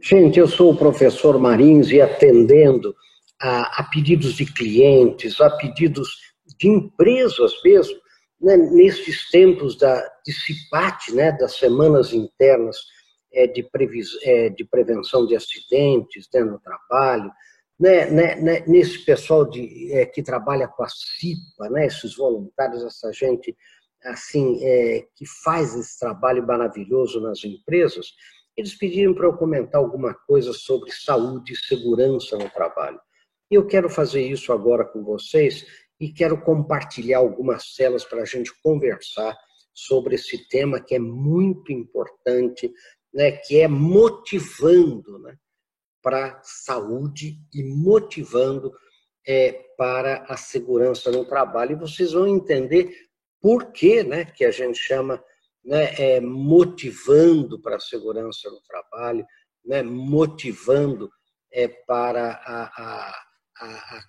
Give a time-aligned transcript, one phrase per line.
[0.00, 2.94] Gente, eu sou o professor Marins e atendendo
[3.40, 6.08] a, a pedidos de clientes, a pedidos
[6.58, 7.98] de empresas mesmo,
[8.40, 12.76] né, nesses tempos da, de CIPAT, né, das semanas internas
[13.32, 17.30] é, de, previs, é, de prevenção de acidentes né, no trabalho,
[17.78, 22.84] né, né, né nesse pessoal de, é, que trabalha com a CIPA, né, esses voluntários,
[22.84, 23.56] essa gente
[24.04, 28.12] assim é, que faz esse trabalho maravilhoso nas empresas,
[28.58, 33.00] eles pediram para eu comentar alguma coisa sobre saúde e segurança no trabalho.
[33.48, 35.64] E eu quero fazer isso agora com vocês
[36.00, 39.38] e quero compartilhar algumas celas para a gente conversar
[39.72, 42.72] sobre esse tema que é muito importante,
[43.14, 45.36] né, que é motivando né,
[46.02, 48.72] para a saúde e motivando
[49.24, 51.72] é, para a segurança no trabalho.
[51.72, 52.92] E vocês vão entender
[53.40, 55.22] por que, né, que a gente chama
[55.68, 59.26] né, é, motivando para a segurança no trabalho,
[59.62, 61.10] né, motivando
[61.52, 63.24] é, para a, a,
[63.60, 64.02] a, a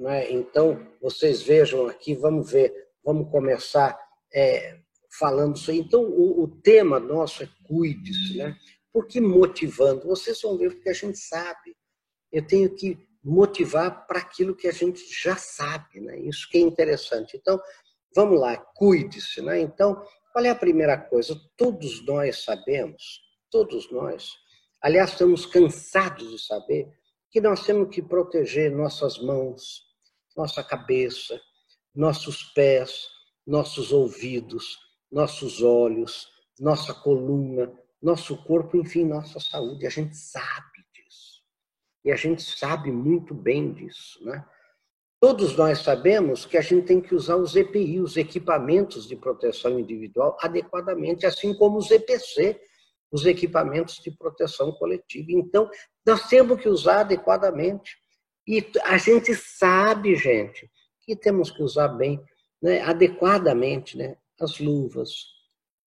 [0.00, 0.32] né?
[0.32, 2.72] Então, vocês vejam aqui, vamos ver,
[3.04, 3.98] vamos começar
[4.34, 4.78] é,
[5.18, 5.70] falando isso.
[5.70, 8.56] Então, o, o, tema nosso é cuide-se, né?
[8.90, 10.06] Por que motivando?
[10.06, 11.76] Vocês vão ver porque a gente sabe.
[12.32, 16.18] Eu tenho que motivar para aquilo que a gente já sabe, né?
[16.18, 17.36] Isso que é interessante.
[17.36, 17.60] Então,
[18.14, 19.60] vamos lá, cuide-se, né?
[19.60, 21.38] Então, qual é a primeira coisa?
[21.56, 24.32] Todos nós sabemos, todos nós,
[24.80, 26.88] aliás, estamos cansados de saber
[27.30, 29.82] que nós temos que proteger nossas mãos,
[30.36, 31.40] nossa cabeça,
[31.94, 33.08] nossos pés,
[33.46, 34.78] nossos ouvidos,
[35.10, 39.86] nossos olhos, nossa coluna, nosso corpo, enfim, nossa saúde.
[39.86, 41.42] A gente sabe disso.
[42.04, 44.44] E a gente sabe muito bem disso, né?
[45.20, 49.78] Todos nós sabemos que a gente tem que usar os EPI, os equipamentos de proteção
[49.78, 52.58] individual, adequadamente, assim como os EPC,
[53.12, 55.26] os equipamentos de proteção coletiva.
[55.30, 55.70] Então,
[56.06, 57.98] nós temos que usar adequadamente.
[58.46, 60.70] E a gente sabe, gente,
[61.02, 62.18] que temos que usar bem,
[62.62, 65.26] né, adequadamente, né, as luvas,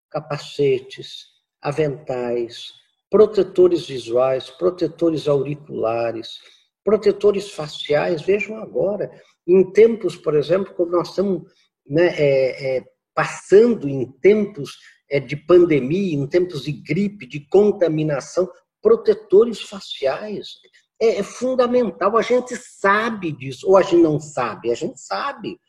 [0.10, 1.28] capacetes,
[1.62, 2.74] aventais,
[3.10, 6.40] protetores visuais, protetores auriculares,
[6.84, 8.22] protetores faciais.
[8.22, 9.12] Vejam agora,
[9.48, 11.44] em tempos, por exemplo, como nós estamos
[11.86, 12.84] né, é, é,
[13.14, 14.78] passando em tempos
[15.10, 18.50] é, de pandemia, em tempos de gripe, de contaminação,
[18.82, 20.56] protetores faciais
[21.02, 22.18] é, é fundamental.
[22.18, 25.60] A gente sabe disso, ou a gente não sabe, a gente sabe,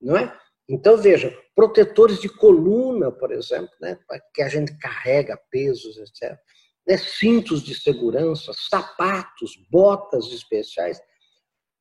[0.00, 0.36] não é?
[0.68, 3.98] Então, veja, protetores de coluna, por exemplo, né,
[4.32, 6.38] que a gente carrega pesos, etc.
[6.86, 11.00] Né, cintos de segurança, sapatos, botas especiais.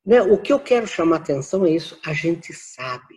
[0.06, 3.16] Né, o que eu quero chamar atenção é isso, a gente sabe.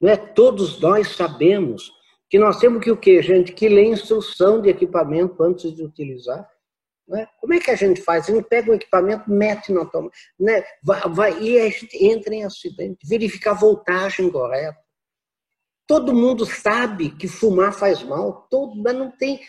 [0.00, 1.92] Né, todos nós sabemos
[2.28, 3.52] que nós temos que o quê, gente?
[3.52, 6.48] Que ler instrução de equipamento antes de utilizar
[7.10, 7.26] né?
[7.40, 8.28] Como é que a gente faz?
[8.30, 10.62] A gente pega um equipamento, mete na toma, né?
[10.82, 14.78] vai, vai, e a gente entra em acidente, verificar a voltagem correta.
[15.88, 19.40] Todo mundo sabe que fumar faz mal, todo, mas não tem.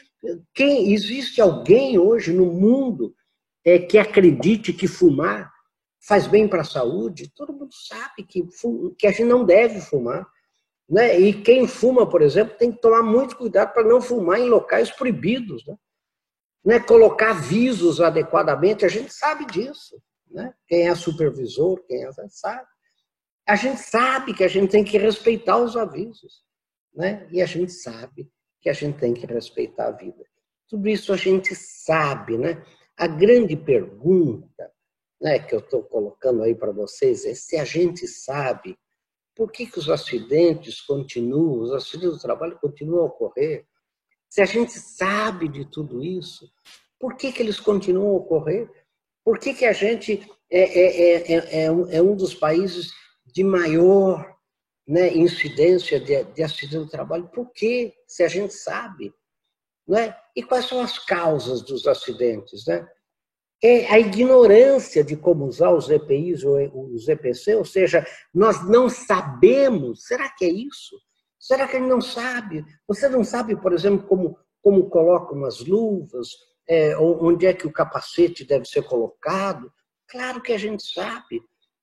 [0.54, 3.16] Quem existe alguém hoje no mundo
[3.66, 5.52] é, que acredite que fumar
[6.00, 7.32] faz bem para a saúde?
[7.36, 8.44] Todo mundo sabe que,
[8.98, 10.28] que a gente não deve fumar.
[10.90, 11.20] Né?
[11.20, 14.92] E quem fuma, por exemplo, tem que tomar muito cuidado para não fumar em locais
[14.92, 15.66] proibidos.
[15.66, 15.76] Né?
[16.64, 20.02] né, colocar avisos adequadamente, a gente sabe disso.
[20.30, 20.53] Né?
[20.68, 22.66] Quem é supervisor, quem é, sabe.
[23.48, 26.44] A gente sabe que a gente tem que respeitar os avisos.
[26.94, 27.28] Né?
[27.32, 28.30] E a gente sabe
[28.62, 30.24] que a gente tem que respeitar a vida.
[30.70, 32.38] Tudo isso a gente sabe.
[32.38, 32.64] Né?
[32.96, 34.72] A grande pergunta
[35.20, 38.78] né, que eu estou colocando aí para vocês é se a gente sabe
[39.36, 43.66] por que, que os acidentes continuam, os acidentes do trabalho continuam a ocorrer,
[44.30, 46.50] se a gente sabe de tudo isso,
[47.00, 48.70] por que, que eles continuam a ocorrer?
[49.24, 52.91] Por que, que a gente é, é, é, é, um, é um dos países
[53.26, 54.31] de maior
[54.91, 57.29] né, incidência de, de acidente do trabalho?
[57.29, 59.14] Por que, se a gente sabe?
[59.88, 60.14] Né?
[60.35, 62.66] E quais são as causas dos acidentes?
[62.67, 62.85] Né?
[63.64, 66.58] É a ignorância de como usar os EPIs ou
[66.93, 70.03] os EPC, ou seja, nós não sabemos.
[70.05, 70.99] Será que é isso?
[71.40, 72.66] Será que ele não sabe?
[72.85, 76.28] Você não sabe, por exemplo, como, como colocam as luvas,
[76.67, 79.72] é, onde é que o capacete deve ser colocado?
[80.09, 81.41] Claro que a gente sabe.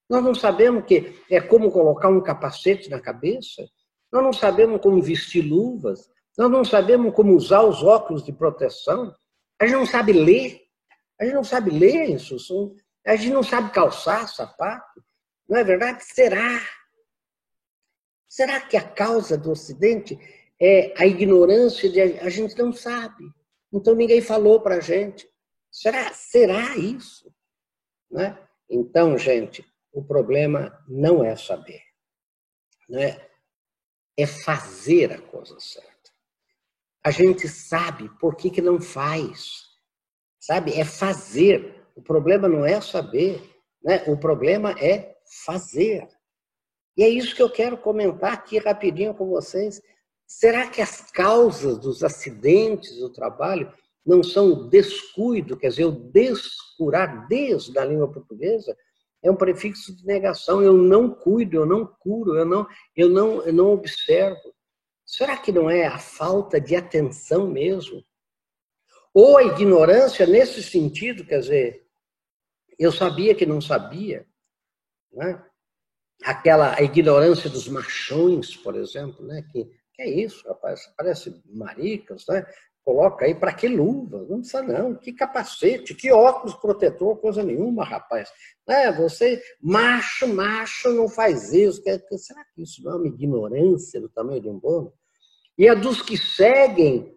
[0.08, 3.68] Nós não sabemos que é como colocar um capacete na cabeça.
[4.10, 6.10] Nós não sabemos como vestir luvas.
[6.36, 9.14] Nós não sabemos como usar os óculos de proteção.
[9.60, 10.60] A gente não sabe ler.
[11.20, 12.74] A gente não sabe ler instrução.
[13.06, 15.02] A gente não sabe calçar sapato.
[15.48, 16.04] Não é verdade?
[16.04, 16.60] Será?
[18.28, 20.18] Será que a causa do Ocidente
[20.60, 23.24] é a ignorância de a gente não sabe?
[23.72, 25.28] Então ninguém falou para a gente.
[25.70, 27.32] Será, será isso?
[28.10, 28.38] Né?
[28.68, 29.64] Então, gente,
[29.98, 31.82] o problema não é saber,
[32.88, 33.20] né?
[34.16, 35.88] é fazer a coisa certa.
[37.04, 39.64] A gente sabe por que, que não faz,
[40.38, 40.78] sabe?
[40.78, 41.84] É fazer.
[41.96, 43.42] O problema não é saber,
[43.82, 44.04] né?
[44.06, 46.06] o problema é fazer.
[46.96, 49.82] E é isso que eu quero comentar aqui rapidinho com vocês.
[50.28, 53.72] Será que as causas dos acidentes do trabalho
[54.06, 58.76] não são o descuido, quer dizer, o descurar, des da língua portuguesa,
[59.22, 60.62] é um prefixo de negação.
[60.62, 62.66] Eu não cuido, eu não curo, eu não,
[62.96, 64.54] eu não, eu não observo.
[65.04, 68.02] Será que não é a falta de atenção mesmo?
[69.12, 71.86] Ou a ignorância nesse sentido, quer dizer,
[72.78, 74.26] eu sabia que não sabia,
[75.12, 75.44] né?
[76.22, 79.42] aquela ignorância dos machões, por exemplo, né?
[79.50, 79.64] que,
[79.94, 82.46] que é isso, rapaz, parece maricas, né?
[82.88, 84.24] Coloca aí para que luva?
[84.26, 88.30] Não precisa não, que capacete, que óculos protetor, coisa nenhuma, rapaz.
[88.66, 91.82] É, você, macho, macho, não faz isso.
[92.16, 94.94] Será que isso não é uma ignorância do tamanho de um bolo?
[95.58, 97.14] E a dos que seguem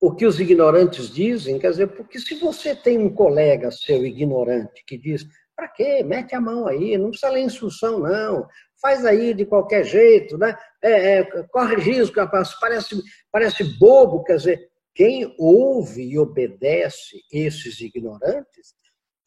[0.00, 4.82] o que os ignorantes dizem, quer dizer, porque se você tem um colega seu ignorante
[4.86, 6.02] que diz, para quê?
[6.02, 8.48] Mete a mão aí, não precisa ler instrução, não.
[8.80, 10.56] Faz aí de qualquer jeito, né?
[10.82, 13.00] É, é, corre risco, rapaz, parece,
[13.30, 18.74] parece bobo, quer dizer, quem ouve e obedece esses ignorantes,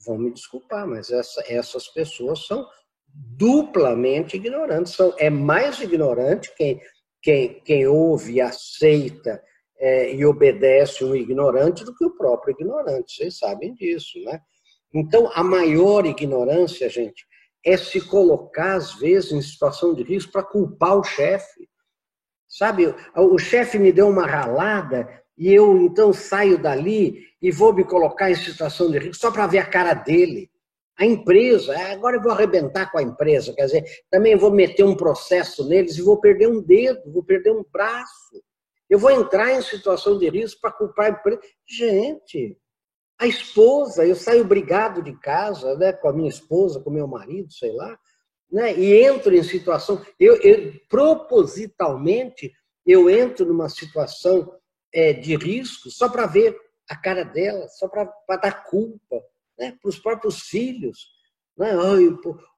[0.06, 2.66] vão me desculpar, mas essa, essas pessoas são
[3.08, 4.94] duplamente ignorantes.
[4.94, 6.80] São, é mais ignorante quem,
[7.22, 9.42] quem, quem ouve e aceita
[9.78, 13.16] é, e obedece um ignorante do que o próprio ignorante.
[13.16, 14.40] Vocês sabem disso, né?
[14.94, 17.26] Então, a maior ignorância, gente,
[17.66, 21.68] é se colocar, às vezes, em situação de risco para culpar o chefe.
[22.48, 27.84] Sabe, o chefe me deu uma ralada e eu então saio dali e vou me
[27.84, 30.50] colocar em situação de risco só para ver a cara dele.
[30.98, 34.84] A empresa, é, agora eu vou arrebentar com a empresa, quer dizer, também vou meter
[34.84, 38.42] um processo neles e vou perder um dedo, vou perder um braço.
[38.90, 41.42] Eu vou entrar em situação de risco para culpar a empresa.
[41.68, 42.58] Gente,
[43.20, 47.52] a esposa, eu saio brigado de casa, né, com a minha esposa, com meu marido,
[47.52, 47.98] sei lá,
[48.50, 52.54] né, e entro em situação, eu, eu propositalmente
[52.86, 54.50] eu entro numa situação
[54.96, 56.58] é, de risco só para ver
[56.90, 58.06] a cara dela, só para
[58.42, 59.22] dar culpa
[59.60, 61.14] né, para os próprios filhos.
[61.58, 61.72] Né?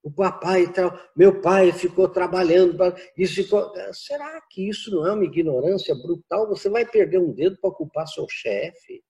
[0.03, 2.77] O, papai tal, meu pai ficou trabalhando.
[3.17, 3.73] Isso ficou...
[3.91, 6.47] Será que isso não é uma ignorância brutal?
[6.49, 9.03] Você vai perder um dedo para culpar seu chefe?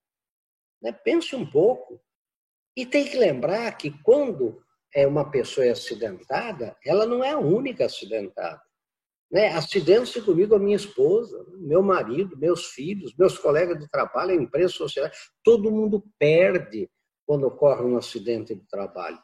[0.80, 0.92] Né?
[0.92, 2.00] Pense um pouco.
[2.74, 4.62] E tem que lembrar que quando
[4.94, 8.62] é uma pessoa é acidentada, ela não é a única acidentada.
[9.30, 9.48] Né?
[9.48, 14.72] Acidentes comigo a minha esposa, meu marido, meus filhos, meus colegas de trabalho, a empresa
[14.72, 15.10] social,
[15.44, 16.90] todo mundo perde
[17.26, 19.18] quando ocorre um acidente de trabalho.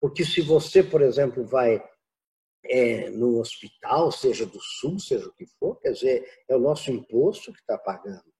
[0.00, 1.82] Porque se você, por exemplo, vai
[2.64, 6.90] é, no hospital, seja do SUS, seja o que for, quer dizer, é o nosso
[6.90, 8.30] imposto que está pagando.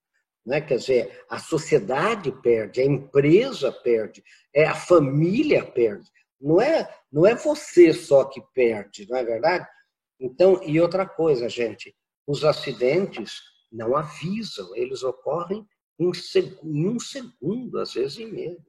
[0.47, 0.61] Né?
[0.61, 4.23] Quer dizer, a sociedade perde, a empresa perde,
[4.55, 6.09] é a família perde.
[6.41, 9.67] Não é, não é você só que perde, não é verdade?
[10.21, 11.97] Então, e outra coisa, gente,
[12.27, 13.41] os acidentes
[13.73, 15.67] não avisam, eles ocorrem
[15.99, 16.09] em,
[16.63, 18.63] um segundo, às vezes em meses.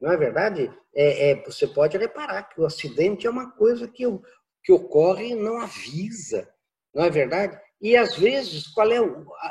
[0.00, 0.72] Não é verdade?
[0.94, 4.04] É, é, você pode reparar que o acidente é uma coisa que,
[4.62, 6.48] que ocorre e não avisa,
[6.94, 7.60] não é verdade?
[7.80, 9.00] E às vezes, qual é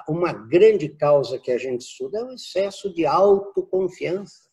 [0.07, 2.19] uma grande causa que a gente estuda?
[2.19, 4.46] É o excesso de autoconfiança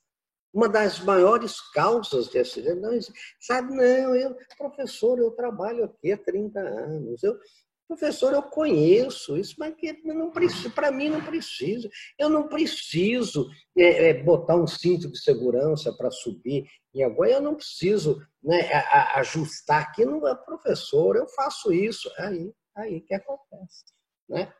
[0.54, 2.80] uma das maiores causas de acidente.
[2.80, 2.96] Não,
[3.40, 7.23] sabe, não, eu, professor, eu trabalho aqui há 30 anos.
[7.25, 7.37] Eu,
[7.88, 10.30] professor, eu conheço isso, mas não
[10.73, 11.90] para mim não precisa.
[12.16, 17.42] Eu não preciso é, é, botar um cinto de segurança para subir em agora, eu
[17.42, 20.04] não preciso né, a, ajustar aqui.
[20.04, 22.08] Não é professor, eu faço isso.
[22.16, 23.84] Aí, aí que acontece.
[24.28, 24.52] Né?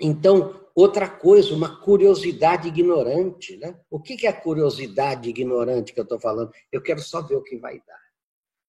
[0.00, 3.56] Então, outra coisa, uma curiosidade ignorante.
[3.56, 3.78] Né?
[3.90, 6.52] O que é a curiosidade ignorante que eu estou falando?
[6.72, 8.02] Eu quero só ver o que vai dar.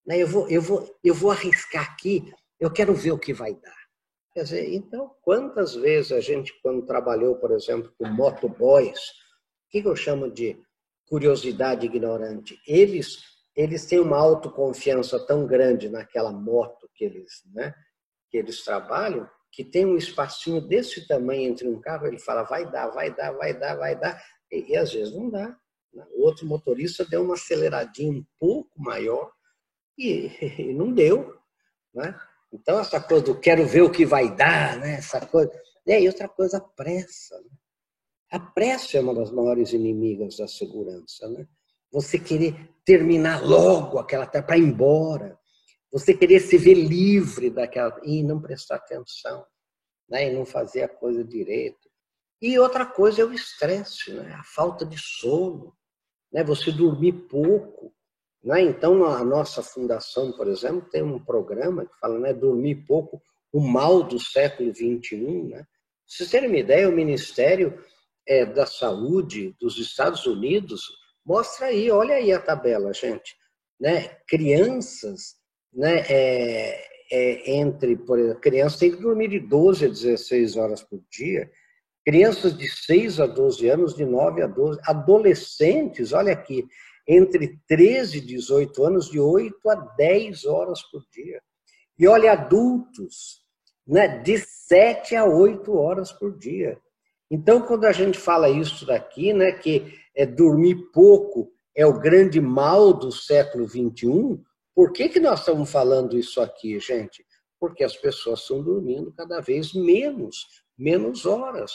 [0.06, 0.22] Né?
[0.22, 3.86] Eu vou, eu, vou, eu vou arriscar aqui, eu quero ver o que vai dar.
[4.34, 9.88] Quer dizer, então, quantas vezes a gente, quando trabalhou, por exemplo, com motoboys, o que
[9.88, 10.62] eu chamo de
[11.08, 12.60] curiosidade ignorante?
[12.68, 13.20] Eles,
[13.56, 17.74] eles têm uma autoconfiança tão grande naquela moto que eles, né,
[18.30, 22.70] que eles trabalham, que tem um espacinho desse tamanho entre um carro, ele fala, vai
[22.70, 24.22] dar, vai dar, vai dar, vai dar,
[24.52, 25.58] e, e às vezes não dá.
[25.94, 26.06] Né?
[26.12, 29.32] O outro motorista deu uma aceleradinha um pouco maior
[29.98, 31.40] e, e não deu.
[31.94, 32.14] Né?
[32.52, 34.96] Então, essa coisa do quero ver o que vai dar, né?
[34.96, 35.50] essa coisa.
[35.88, 37.40] E outra coisa, a pressa.
[37.40, 37.50] Né?
[38.32, 41.48] A pressa é uma das maiores inimigas da segurança, né?
[41.92, 45.40] Você querer terminar logo aquela para ir embora,
[45.96, 49.46] você querer se ver livre daquela e não prestar atenção,
[50.10, 50.30] né?
[50.30, 51.90] E não fazer a coisa direito.
[52.42, 54.34] E outra coisa é o estresse, né?
[54.34, 55.74] A falta de sono,
[56.34, 56.44] né?
[56.44, 57.96] Você dormir pouco,
[58.44, 58.62] né?
[58.62, 62.34] Então a nossa fundação, por exemplo, tem um programa que fala, né?
[62.34, 63.22] Dormir pouco,
[63.54, 65.66] o mal do século 21, né?
[66.06, 67.82] vocês terem uma ideia, o Ministério
[68.28, 70.82] é, da Saúde dos Estados Unidos
[71.26, 73.34] mostra aí, olha aí a tabela, gente.
[73.80, 74.10] Né?
[74.28, 75.36] Crianças,
[75.76, 80.82] né, é, é, entre, por exemplo, crianças têm que dormir de 12 a 16 horas
[80.82, 81.52] por dia,
[82.06, 86.66] crianças de 6 a 12 anos, de 9 a 12, adolescentes, olha aqui,
[87.08, 91.42] entre 13 e 18 anos, de 8 a 10 horas por dia.
[92.00, 93.42] E olha, adultos,
[93.88, 96.80] né, de 7 a 8 horas por dia.
[97.30, 102.40] Então, quando a gente fala isso daqui, né, que é dormir pouco é o grande
[102.40, 104.42] mal do século 21,
[104.76, 107.26] por que, que nós estamos falando isso aqui, gente?
[107.58, 110.46] Porque as pessoas estão dormindo cada vez menos,
[110.78, 111.72] menos horas.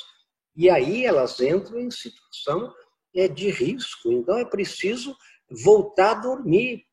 [0.55, 2.71] E aí elas entram em situação
[3.17, 4.13] é, de risco.
[4.13, 5.17] Então é preciso
[5.65, 6.85] voltar a dormir.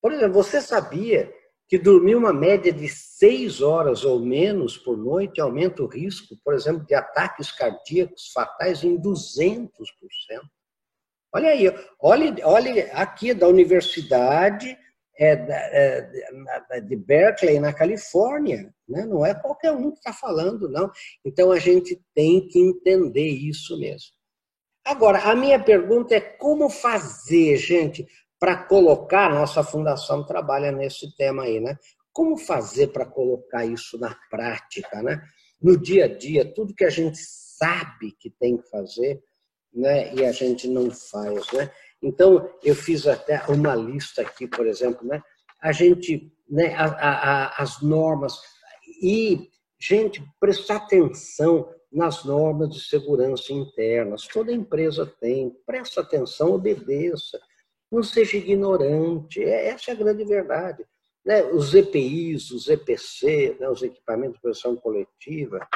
[0.00, 1.34] Por exemplo, você sabia
[1.66, 6.54] que dormir uma média de seis horas ou menos por noite aumenta o risco, por
[6.54, 9.78] exemplo, de ataques cardíacos fatais em 200%.
[11.34, 11.66] Olha aí,
[11.98, 14.78] olha, olha aqui da Universidade
[15.18, 18.72] é, de Berkeley, na Califórnia.
[18.88, 19.04] Né?
[19.06, 20.90] Não é qualquer um que está falando, não.
[21.24, 24.12] Então a gente tem que entender isso mesmo.
[24.84, 28.06] Agora, a minha pergunta é como fazer, gente,
[28.38, 31.78] para colocar, nossa fundação trabalha nesse tema aí, né?
[32.12, 35.22] Como fazer para colocar isso na prática, né?
[35.62, 39.22] No dia a dia, tudo que a gente sabe que tem que fazer,
[39.72, 40.14] né?
[40.14, 41.70] E a gente não faz, né?
[42.04, 45.22] Então, eu fiz até uma lista aqui, por exemplo, né?
[45.60, 46.74] A gente, né?
[46.74, 48.38] A, a, as normas
[49.02, 49.48] e,
[49.80, 54.26] gente, prestar atenção nas normas de segurança internas.
[54.26, 55.50] Toda empresa tem.
[55.66, 57.40] Presta atenção, obedeça
[57.94, 59.42] não seja ignorante.
[59.42, 60.84] É, essa é a grande verdade.
[61.24, 61.42] Né?
[61.44, 63.68] Os EPIs, os EPC, né?
[63.68, 65.66] os equipamentos de proteção coletiva,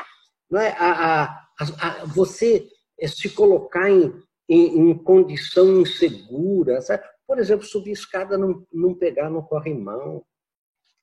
[0.50, 0.70] não é?
[0.78, 1.46] a, a,
[1.80, 2.68] a, você
[3.06, 4.12] se colocar em,
[4.48, 7.04] em, em condição insegura, sabe?
[7.26, 10.24] por exemplo, subir escada, não, não pegar no corrimão,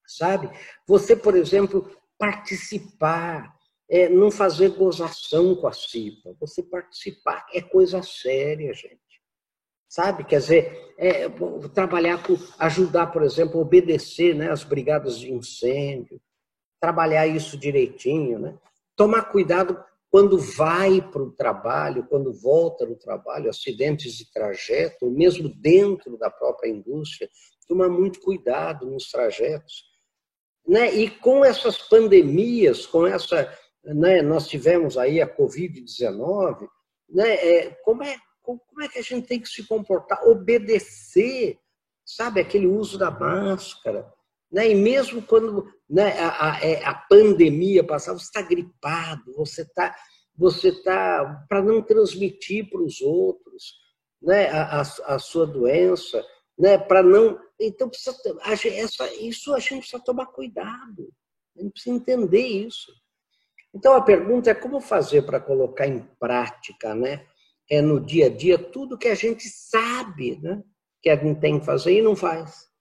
[0.08, 0.50] sabe?
[0.88, 3.56] Você, por exemplo, participar,
[3.88, 9.06] é, não fazer gozação com a CIPA, você participar é coisa séria, gente
[9.96, 10.25] sabe?
[10.25, 11.30] Quer dizer, é,
[11.74, 16.20] trabalhar com, ajudar, por exemplo, obedecer né, as brigadas de incêndio,
[16.82, 18.58] trabalhar isso direitinho, né?
[18.94, 19.82] Tomar cuidado
[20.15, 26.29] quando vai para o trabalho, quando volta do trabalho, acidentes de trajeto, mesmo dentro da
[26.29, 27.29] própria indústria,
[27.67, 29.84] tomar muito cuidado nos trajetos.
[30.65, 30.95] Né?
[30.95, 33.53] E com essas pandemias, com essa,
[33.84, 36.65] né, nós tivemos aí a Covid-19,
[37.10, 40.25] né, é, como é como é que a gente tem que se comportar?
[40.25, 41.60] Obedecer,
[42.05, 44.10] sabe, aquele uso da máscara.
[44.55, 44.71] Né?
[44.71, 49.93] E mesmo quando né, a, a, é, a pandemia passar, você está gripado, você está
[50.38, 53.74] você tá, para não transmitir para os outros
[54.21, 56.25] né, a, a, sua doença,
[56.57, 57.39] né, para não.
[57.59, 61.09] Então, precisa, essa, isso a gente precisa tomar cuidado,
[61.57, 62.91] a gente precisa entender isso.
[63.74, 67.25] Então, a pergunta é como fazer para colocar em prática né,
[67.69, 70.62] é no dia a dia tudo que a gente sabe né,
[71.01, 72.75] que a gente tem que fazer e não faz.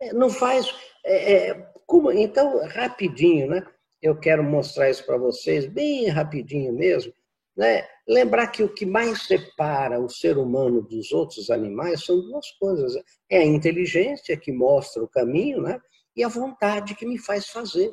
[0.00, 0.72] É, não faz.
[1.04, 3.66] É, é, como, então, rapidinho, né?
[4.00, 7.12] Eu quero mostrar isso para vocês, bem rapidinho mesmo.
[7.56, 7.84] Né?
[8.06, 12.94] Lembrar que o que mais separa o ser humano dos outros animais são duas coisas:
[13.28, 15.80] é a inteligência que mostra o caminho, né?
[16.14, 17.92] E a vontade que me faz fazer.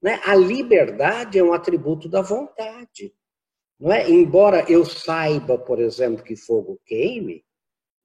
[0.00, 0.20] Né?
[0.24, 3.12] A liberdade é um atributo da vontade.
[3.78, 4.08] Não é?
[4.08, 7.44] Embora eu saiba, por exemplo, que fogo queime,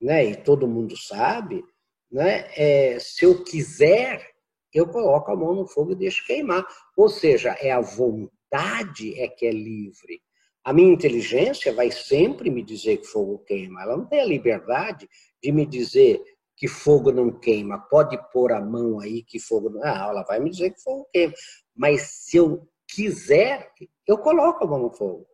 [0.01, 0.25] né?
[0.25, 1.63] e todo mundo sabe,
[2.11, 2.49] né?
[2.55, 4.25] É, se eu quiser,
[4.73, 6.65] eu coloco a mão no fogo e deixo queimar.
[6.95, 10.21] Ou seja, é a vontade é que é livre.
[10.63, 13.81] A minha inteligência vai sempre me dizer que fogo queima.
[13.81, 15.07] Ela não tem a liberdade
[15.41, 16.21] de me dizer
[16.55, 17.79] que fogo não queima.
[17.89, 19.83] Pode pôr a mão aí que fogo não.
[19.83, 21.33] Ah, ela vai me dizer que fogo queima.
[21.75, 23.71] Mas se eu quiser,
[24.05, 25.25] eu coloco a mão no fogo.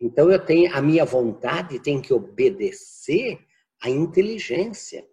[0.00, 3.38] Então eu tenho a minha vontade tem que obedecer
[3.80, 5.06] à inteligência,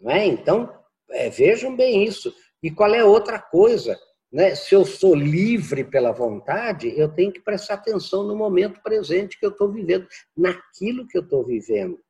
[0.00, 0.26] não é?
[0.26, 0.72] Então
[1.10, 2.34] é, vejam bem isso.
[2.62, 3.98] E qual é outra coisa,
[4.32, 4.54] Né?
[4.56, 9.46] Se eu sou livre pela vontade, eu tenho que prestar atenção no momento presente que
[9.46, 12.00] eu estou vivendo, naquilo que eu estou vivendo.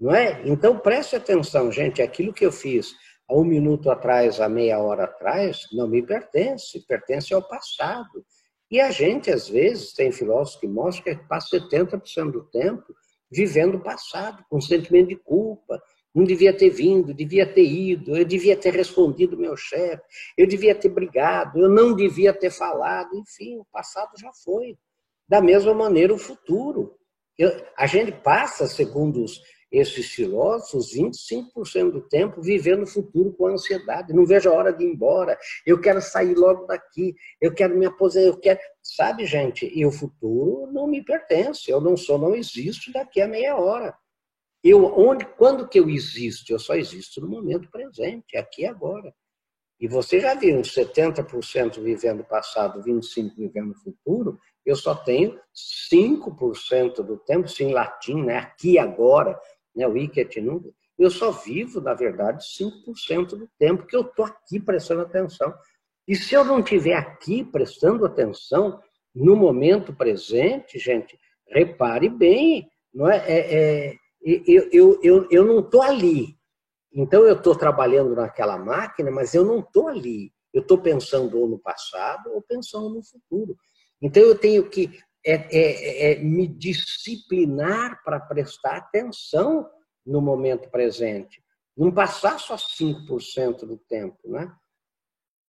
[0.00, 0.42] Não é?
[0.44, 2.92] Então preste atenção, gente, aquilo que eu fiz
[3.28, 8.24] há um minuto atrás, há meia hora atrás, não me pertence, pertence ao passado.
[8.68, 12.92] E a gente, às vezes, tem filósofos que mostram que passa 70% do tempo
[13.30, 15.80] vivendo o passado, com sentimento de culpa,
[16.14, 20.02] não devia ter vindo, devia ter ido, eu devia ter respondido meu chefe,
[20.36, 24.76] eu devia ter brigado, eu não devia ter falado, enfim, o passado já foi.
[25.28, 26.94] Da mesma maneira, o futuro.
[27.38, 29.40] Eu, a gente passa, segundo os,
[29.72, 34.12] esses filósofos, 25% do tempo vivendo o futuro com ansiedade.
[34.12, 37.86] Não vejo a hora de ir embora, eu quero sair logo daqui, eu quero me
[37.86, 38.60] aposentar, eu quero.
[38.82, 43.28] Sabe, gente, e o futuro não me pertence, eu não sou, não existo daqui a
[43.28, 43.96] meia hora.
[44.62, 46.52] Eu, onde, quando que eu existo?
[46.52, 49.12] Eu só existo no momento presente, aqui e agora.
[49.80, 55.40] E você já viu, 70% vivendo passado, 25% vivendo futuro, eu só tenho
[55.90, 58.36] 5% do tempo, sim, latim, né?
[58.36, 59.36] aqui agora,
[59.74, 59.88] né?
[59.88, 60.70] o iket nunca.
[60.96, 65.52] Eu só vivo, na verdade, 5% do tempo que eu estou aqui prestando atenção.
[66.06, 68.80] E se eu não estiver aqui prestando atenção
[69.12, 75.60] no momento presente, gente, repare bem, não é, é, é eu, eu, eu, eu não
[75.60, 76.36] estou ali.
[76.94, 80.32] Então, eu estou trabalhando naquela máquina, mas eu não estou ali.
[80.52, 83.56] Eu estou pensando ou no passado ou pensando no futuro.
[84.00, 84.90] Então, eu tenho que
[85.24, 89.68] é, é, é me disciplinar para prestar atenção
[90.04, 91.42] no momento presente.
[91.76, 94.52] Não passar só 5% do tempo, né?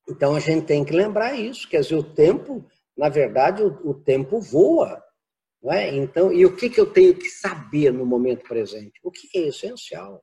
[0.08, 2.66] Então, a gente tem que lembrar isso, quer dizer, o tempo,
[2.96, 5.04] na verdade, o, o tempo voa.
[5.64, 5.96] Não é?
[5.96, 9.00] Então, e o que, que eu tenho que saber no momento presente?
[9.02, 10.22] O que, que é essencial?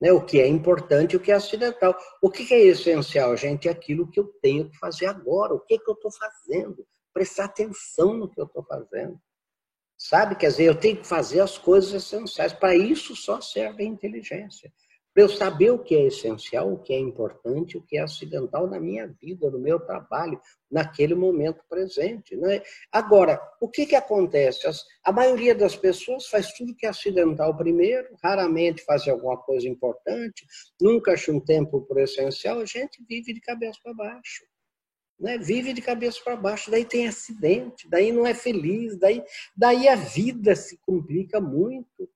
[0.00, 0.12] Né?
[0.12, 1.96] O que é importante o que é acidental.
[2.20, 3.68] O que, que é essencial, gente?
[3.68, 5.54] É aquilo que eu tenho que fazer agora.
[5.54, 6.84] O que, que eu estou fazendo?
[7.14, 9.16] Prestar atenção no que eu estou fazendo.
[9.96, 10.34] Sabe?
[10.34, 12.52] Quer dizer, eu tenho que fazer as coisas essenciais.
[12.52, 14.72] Para isso só serve a inteligência
[15.12, 18.66] para eu saber o que é essencial, o que é importante, o que é acidental
[18.66, 22.34] na minha vida, no meu trabalho, naquele momento presente.
[22.36, 22.62] Né?
[22.90, 24.66] Agora, o que, que acontece?
[25.04, 30.46] A maioria das pessoas faz tudo que é acidental primeiro, raramente faz alguma coisa importante,
[30.80, 34.44] nunca acha um tempo por essencial, a gente vive de cabeça para baixo.
[35.20, 35.36] Né?
[35.38, 39.22] Vive de cabeça para baixo, daí tem acidente, daí não é feliz, daí,
[39.54, 42.08] daí a vida se complica muito.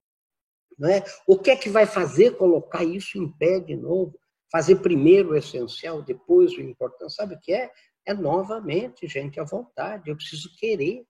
[0.79, 1.03] Né?
[1.27, 4.19] O que é que vai fazer colocar isso em pé de novo?
[4.51, 7.15] Fazer primeiro o essencial, depois o importante.
[7.15, 7.71] Sabe o que é?
[8.05, 10.11] É novamente, gente, a vontade.
[10.11, 11.05] Eu preciso querer.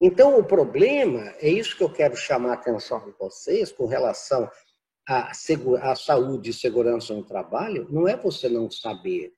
[0.00, 4.50] Então, o problema, é isso que eu quero chamar a atenção de vocês com relação
[5.08, 9.32] à, à saúde e segurança no trabalho, não é você não saber,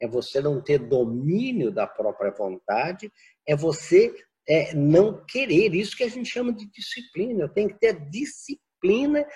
[0.00, 3.10] é você não ter domínio da própria vontade,
[3.46, 4.14] é você
[4.46, 5.74] é, não querer.
[5.74, 7.44] Isso que a gente chama de disciplina.
[7.44, 9.26] Eu tenho que ter disciplina disciplina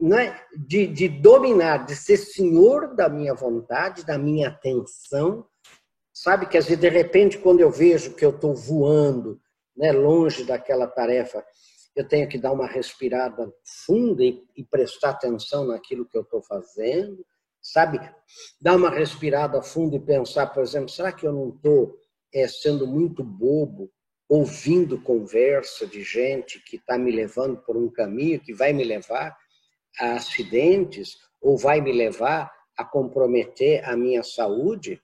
[0.00, 5.46] né, de, de dominar, de ser senhor da minha vontade, da minha atenção.
[6.12, 9.40] Sabe que, às vezes, de repente, quando eu vejo que eu estou voando
[9.76, 11.44] né, longe daquela tarefa,
[11.96, 13.52] eu tenho que dar uma respirada
[13.86, 17.24] funda e, e prestar atenção naquilo que eu estou fazendo.
[17.60, 17.98] Sabe?
[18.60, 21.96] Dar uma respirada funda e pensar, por exemplo, será que eu não estou
[22.32, 23.90] é, sendo muito bobo
[24.28, 29.36] ouvindo conversa de gente que está me levando por um caminho que vai me levar
[29.98, 35.02] a acidentes ou vai me levar a comprometer a minha saúde.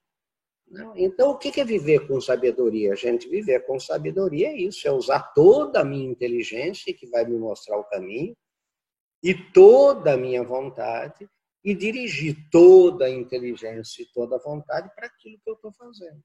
[0.69, 0.97] Não.
[0.97, 2.95] Então, o que é viver com sabedoria?
[2.95, 7.39] Gente, viver com sabedoria é isso, é usar toda a minha inteligência que vai me
[7.39, 8.37] mostrar o caminho
[9.23, 11.29] e toda a minha vontade
[11.65, 16.23] e dirigir toda a inteligência e toda a vontade para aquilo que eu estou fazendo.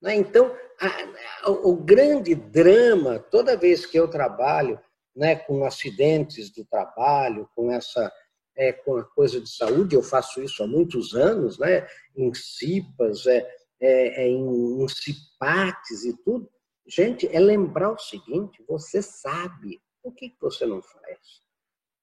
[0.00, 0.14] Né?
[0.16, 4.80] Então, a, a, o grande drama, toda vez que eu trabalho
[5.14, 8.12] né, com acidentes do trabalho, com essa
[8.56, 13.26] é, com a coisa de saúde, eu faço isso há muitos anos, né, em CIPAs,
[13.26, 13.46] é,
[13.78, 16.48] é, é em, em e tudo.
[16.86, 21.42] Gente, é lembrar o seguinte: você sabe, o que você não faz?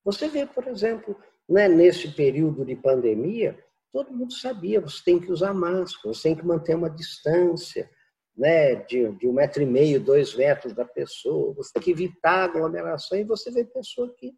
[0.04, 1.18] Você vê, por exemplo,
[1.50, 3.58] né, nesse período de pandemia,
[3.94, 7.88] todo mundo sabia, você tem que usar máscara, você tem que manter uma distância
[8.36, 12.46] né, de, de um metro e meio, dois metros da pessoa, você tem que evitar
[12.46, 14.34] aglomeração e você vê pessoa que,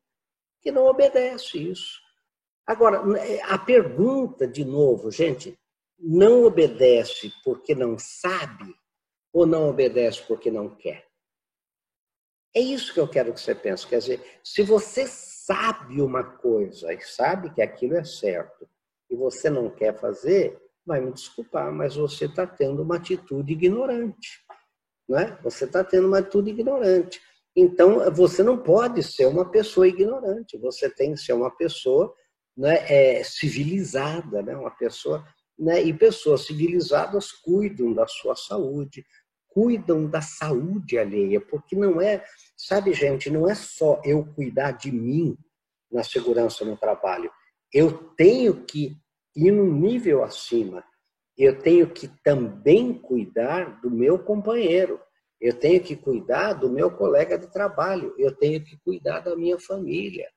[0.61, 2.01] que não obedece isso.
[2.67, 3.01] Agora,
[3.43, 5.57] a pergunta, de novo, gente,
[5.97, 8.75] não obedece porque não sabe
[9.31, 11.05] ou não obedece porque não quer?
[12.53, 13.87] É isso que eu quero que você pense.
[13.87, 18.67] Quer dizer, se você sabe uma coisa e sabe que aquilo é certo,
[19.09, 24.43] e você não quer fazer, vai me desculpar, mas você está tendo uma atitude ignorante.
[25.07, 25.39] Não é?
[25.43, 27.21] Você está tendo uma atitude ignorante.
[27.55, 32.13] Então, você não pode ser uma pessoa ignorante, você tem que ser uma pessoa
[32.55, 35.25] né, é, civilizada, né, uma pessoa.
[35.57, 39.05] Né, e pessoas civilizadas cuidam da sua saúde,
[39.47, 42.21] cuidam da saúde alheia, porque não é,
[42.57, 45.37] sabe, gente, não é só eu cuidar de mim
[45.89, 47.31] na segurança no trabalho.
[47.75, 48.95] Eu tenho que
[49.35, 50.81] ir num nível acima.
[51.37, 54.97] Eu tenho que também cuidar do meu companheiro.
[55.41, 58.15] Eu tenho que cuidar do meu colega de trabalho.
[58.17, 60.29] Eu tenho que cuidar da minha família.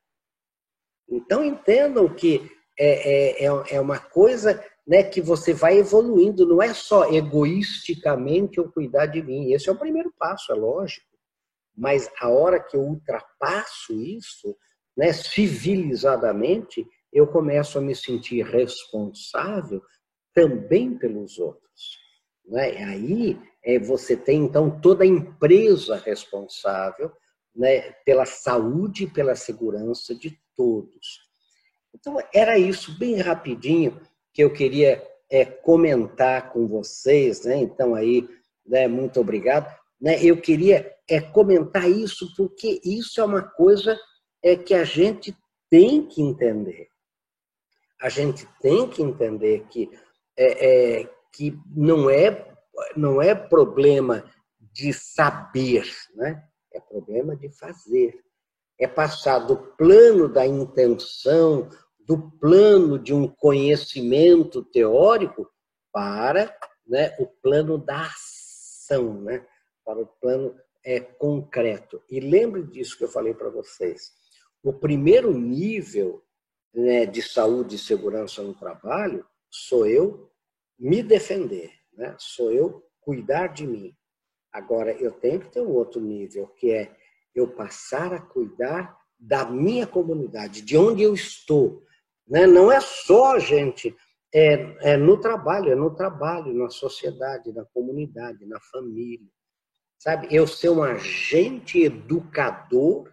[1.07, 6.45] Então entendam que é, é, é, é uma coisa né, que você vai evoluindo.
[6.45, 9.53] Não é só egoisticamente eu cuidar de mim.
[9.53, 11.07] Esse é o primeiro passo, é lógico.
[11.73, 14.53] Mas a hora que eu ultrapasso isso,
[14.97, 19.81] né, civilizadamente, eu começo a me sentir responsável
[20.33, 21.97] também pelos outros.
[22.45, 22.83] Né?
[22.83, 27.11] Aí é, você tem, então, toda a empresa responsável
[27.55, 31.27] né, pela saúde e pela segurança de todos.
[31.93, 33.99] Então, era isso, bem rapidinho,
[34.33, 37.43] que eu queria é, comentar com vocês.
[37.43, 37.57] Né?
[37.57, 38.27] Então, aí,
[38.65, 39.73] né, muito obrigado.
[39.99, 40.23] Né?
[40.23, 43.99] Eu queria é, comentar isso porque isso é uma coisa
[44.41, 45.35] é que a gente
[45.69, 46.87] tem que entender.
[48.01, 49.89] A gente tem que entender que,
[50.37, 52.53] é, é, que não, é,
[52.95, 54.23] não é problema
[54.59, 55.85] de saber,
[56.15, 56.43] né?
[56.73, 58.23] é problema de fazer.
[58.79, 65.49] É passar do plano da intenção, do plano de um conhecimento teórico
[65.91, 66.55] para
[66.87, 69.45] né, o plano da ação, né?
[69.83, 72.01] para o plano é, concreto.
[72.09, 74.11] E lembre disso que eu falei para vocês.
[74.63, 76.23] O primeiro nível
[76.73, 80.29] né, de saúde e segurança no trabalho sou eu
[80.77, 82.15] me defender, né?
[82.17, 83.95] sou eu cuidar de mim.
[84.51, 86.95] Agora, eu tenho que ter um outro nível, que é
[87.35, 91.83] eu passar a cuidar da minha comunidade, de onde eu estou.
[92.27, 92.47] Né?
[92.47, 93.95] Não é só, gente,
[94.33, 99.27] é, é no trabalho, é no trabalho, na sociedade, na comunidade, na família.
[99.97, 103.11] Sabe, eu ser um agente educador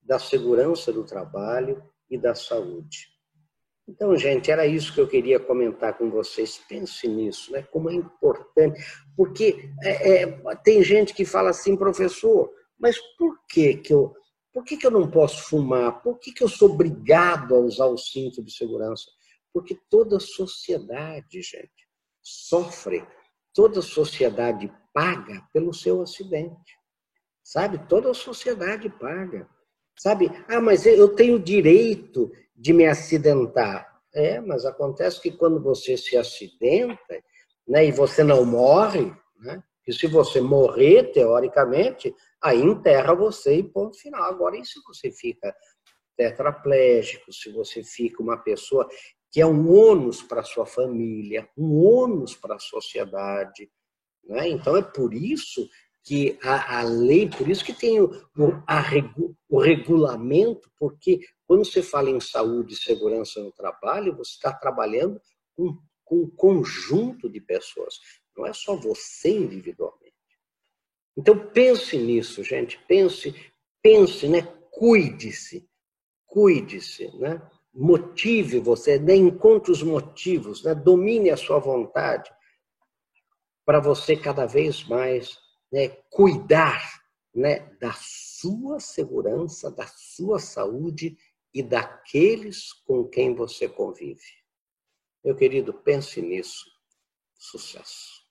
[0.00, 3.10] da segurança do trabalho e da saúde.
[3.88, 6.58] Então, gente, era isso que eu queria comentar com vocês.
[6.68, 7.62] Pense nisso, né?
[7.62, 8.80] Como é importante.
[9.16, 14.14] Porque é, é, tem gente que fala assim, professor, mas por que, que eu.
[14.52, 16.02] Por que, que eu não posso fumar?
[16.02, 19.10] Por que, que eu sou obrigado a usar o cinto de segurança?
[19.52, 21.88] Porque toda sociedade, gente,
[22.22, 23.06] sofre,
[23.54, 26.76] toda sociedade paga pelo seu acidente.
[27.42, 27.78] Sabe?
[27.88, 29.48] Toda sociedade paga.
[29.98, 30.30] Sabe?
[30.48, 33.90] Ah, mas eu tenho direito de me acidentar.
[34.14, 37.22] É, mas acontece que quando você se acidenta,
[37.66, 39.62] né, e você não morre, né?
[39.86, 44.22] E se você morrer, teoricamente, aí enterra você e ponto final.
[44.22, 45.54] Agora, e se você fica
[46.16, 48.86] tetraplégico, se você fica uma pessoa
[49.30, 53.68] que é um ônus para a sua família, um ônus para a sociedade.
[54.24, 54.50] Né?
[54.50, 55.66] Então, é por isso
[56.04, 58.10] que a, a lei, por isso que tem o,
[59.48, 65.20] o regulamento, porque quando você fala em saúde e segurança no trabalho, você está trabalhando
[65.54, 68.00] com, com um conjunto de pessoas,
[68.36, 70.12] não é só você individualmente.
[71.16, 73.34] Então pense nisso, gente, pense,
[73.82, 74.42] pense, né?
[74.70, 75.68] Cuide-se,
[76.26, 77.40] cuide-se, né?
[77.74, 79.14] Motive você, né?
[79.14, 80.74] encontre os motivos, né?
[80.74, 82.30] domine a sua vontade
[83.64, 85.38] para você cada vez mais
[85.72, 87.02] né, cuidar
[87.34, 91.16] né, da sua segurança, da sua saúde
[91.54, 94.42] e daqueles com quem você convive.
[95.24, 96.70] Meu querido, pense nisso.
[97.38, 98.21] Sucesso.